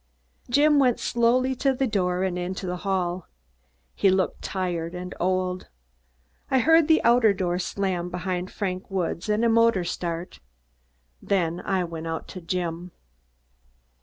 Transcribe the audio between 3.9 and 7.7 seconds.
He looked tired and old. I heard the outer door